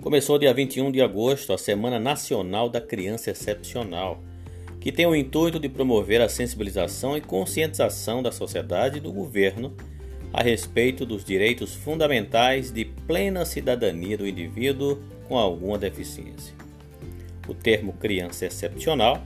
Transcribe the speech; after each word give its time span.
Começou 0.00 0.38
dia 0.38 0.54
21 0.54 0.90
de 0.90 1.02
agosto 1.02 1.52
a 1.52 1.58
Semana 1.58 2.00
Nacional 2.00 2.70
da 2.70 2.80
Criança 2.80 3.32
Excepcional, 3.32 4.18
que 4.80 4.90
tem 4.90 5.04
o 5.04 5.14
intuito 5.14 5.60
de 5.60 5.68
promover 5.68 6.22
a 6.22 6.28
sensibilização 6.28 7.18
e 7.18 7.20
conscientização 7.20 8.22
da 8.22 8.32
sociedade 8.32 8.96
e 8.96 9.00
do 9.00 9.12
governo 9.12 9.76
a 10.32 10.42
respeito 10.42 11.04
dos 11.04 11.22
direitos 11.22 11.74
fundamentais 11.74 12.72
de 12.72 12.86
plena 12.86 13.44
cidadania 13.44 14.16
do 14.16 14.26
indivíduo 14.26 15.02
com 15.28 15.36
alguma 15.36 15.76
deficiência. 15.76 16.54
O 17.46 17.52
termo 17.52 17.92
criança 17.92 18.46
excepcional 18.46 19.22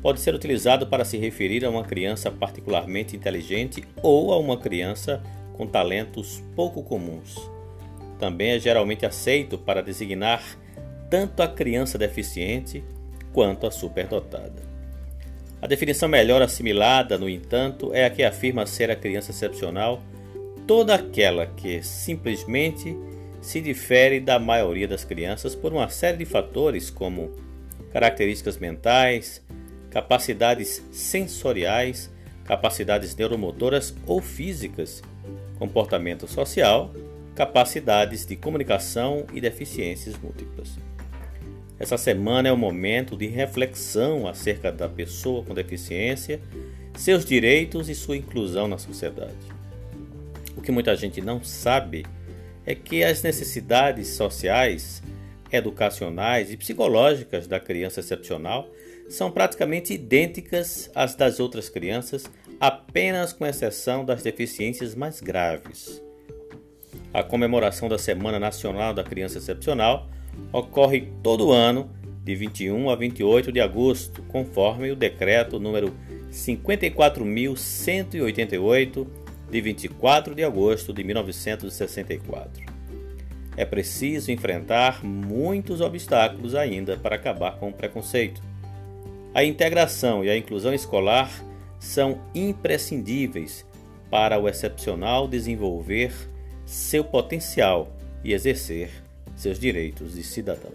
pode 0.00 0.20
ser 0.20 0.32
utilizado 0.32 0.86
para 0.86 1.04
se 1.04 1.18
referir 1.18 1.64
a 1.64 1.70
uma 1.70 1.82
criança 1.82 2.30
particularmente 2.30 3.16
inteligente 3.16 3.82
ou 4.00 4.32
a 4.32 4.38
uma 4.38 4.58
criança 4.58 5.20
com 5.54 5.66
talentos 5.66 6.40
pouco 6.54 6.84
comuns 6.84 7.52
também 8.24 8.52
é 8.52 8.58
geralmente 8.58 9.04
aceito 9.04 9.58
para 9.58 9.82
designar 9.82 10.42
tanto 11.10 11.42
a 11.42 11.46
criança 11.48 11.98
deficiente 11.98 12.82
quanto 13.34 13.66
a 13.66 13.70
superdotada. 13.70 14.62
A 15.60 15.66
definição 15.66 16.08
melhor 16.08 16.40
assimilada, 16.40 17.18
no 17.18 17.28
entanto, 17.28 17.92
é 17.92 18.06
a 18.06 18.10
que 18.10 18.22
afirma 18.22 18.64
ser 18.64 18.90
a 18.90 18.96
criança 18.96 19.30
excepcional 19.30 20.02
toda 20.66 20.94
aquela 20.94 21.46
que 21.46 21.82
simplesmente 21.82 22.96
se 23.42 23.60
difere 23.60 24.20
da 24.20 24.38
maioria 24.38 24.88
das 24.88 25.04
crianças 25.04 25.54
por 25.54 25.70
uma 25.70 25.90
série 25.90 26.16
de 26.16 26.24
fatores 26.24 26.88
como 26.88 27.30
características 27.92 28.56
mentais, 28.56 29.42
capacidades 29.90 30.82
sensoriais, 30.90 32.10
capacidades 32.46 33.14
neuromotoras 33.14 33.94
ou 34.06 34.22
físicas, 34.22 35.02
comportamento 35.58 36.26
social 36.26 36.90
capacidades 37.34 38.24
de 38.24 38.36
comunicação 38.36 39.26
e 39.32 39.40
deficiências 39.40 40.16
múltiplas. 40.16 40.78
Essa 41.78 41.98
semana 41.98 42.48
é 42.48 42.52
o 42.52 42.56
momento 42.56 43.16
de 43.16 43.26
reflexão 43.26 44.28
acerca 44.28 44.70
da 44.70 44.88
pessoa 44.88 45.44
com 45.44 45.52
deficiência, 45.52 46.40
seus 46.96 47.24
direitos 47.24 47.88
e 47.88 47.94
sua 47.94 48.16
inclusão 48.16 48.68
na 48.68 48.78
sociedade. 48.78 49.34
O 50.56 50.62
que 50.62 50.70
muita 50.70 50.94
gente 50.94 51.20
não 51.20 51.42
sabe 51.42 52.06
é 52.64 52.74
que 52.74 53.02
as 53.02 53.22
necessidades 53.22 54.08
sociais, 54.08 55.02
educacionais 55.50 56.52
e 56.52 56.56
psicológicas 56.56 57.48
da 57.48 57.58
criança 57.58 58.00
excepcional 58.00 58.70
são 59.08 59.30
praticamente 59.30 59.92
idênticas 59.92 60.90
às 60.94 61.14
das 61.14 61.40
outras 61.40 61.68
crianças, 61.68 62.24
apenas 62.60 63.32
com 63.32 63.44
exceção 63.44 64.04
das 64.04 64.22
deficiências 64.22 64.94
mais 64.94 65.20
graves. 65.20 66.02
A 67.14 67.22
comemoração 67.22 67.88
da 67.88 67.96
Semana 67.96 68.38
Nacional 68.40 68.92
da 68.92 69.04
Criança 69.04 69.38
Excepcional 69.38 70.08
ocorre 70.52 71.12
todo 71.22 71.52
ano, 71.52 71.88
de 72.24 72.34
21 72.34 72.90
a 72.90 72.96
28 72.96 73.52
de 73.52 73.60
agosto, 73.60 74.20
conforme 74.24 74.90
o 74.90 74.96
decreto 74.96 75.60
número 75.60 75.94
54.188, 76.32 79.06
de 79.48 79.60
24 79.60 80.34
de 80.34 80.42
agosto 80.42 80.92
de 80.92 81.04
1964. 81.04 82.64
É 83.56 83.64
preciso 83.64 84.32
enfrentar 84.32 85.04
muitos 85.04 85.80
obstáculos 85.80 86.56
ainda 86.56 86.96
para 86.96 87.14
acabar 87.14 87.58
com 87.58 87.68
o 87.68 87.72
preconceito. 87.72 88.42
A 89.32 89.44
integração 89.44 90.24
e 90.24 90.30
a 90.30 90.36
inclusão 90.36 90.74
escolar 90.74 91.30
são 91.78 92.20
imprescindíveis 92.34 93.64
para 94.10 94.36
o 94.36 94.48
excepcional 94.48 95.28
desenvolver 95.28 96.33
seu 96.66 97.04
potencial 97.04 97.88
e 98.22 98.32
exercer 98.32 98.90
seus 99.36 99.58
direitos 99.58 100.14
de 100.14 100.22
cidadão. 100.22 100.72